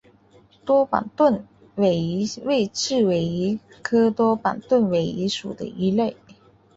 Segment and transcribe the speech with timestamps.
[0.65, 1.45] 多板盾
[1.75, 6.17] 尾鱼为刺尾鱼科多板盾尾鱼属的鱼类。